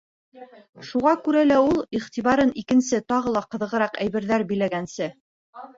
Шуға 0.87 1.13
күрә 1.27 1.43
ул, 1.65 1.83
иғтибарын 1.99 2.55
икенсе, 2.63 3.03
тағы 3.15 3.35
ла 3.37 3.45
ҡыҙығыраҡ 3.53 4.05
әйберҙәр 4.07 4.49
биләгәнсе: 4.55 5.15